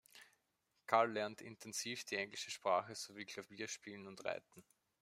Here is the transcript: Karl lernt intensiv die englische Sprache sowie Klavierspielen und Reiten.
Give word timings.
Karl 0.87 1.11
lernt 1.13 1.41
intensiv 1.43 2.03
die 2.05 2.15
englische 2.15 2.49
Sprache 2.49 2.95
sowie 2.95 3.23
Klavierspielen 3.25 4.07
und 4.07 4.25
Reiten. 4.25 4.63